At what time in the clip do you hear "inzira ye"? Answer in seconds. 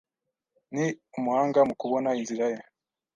2.19-2.59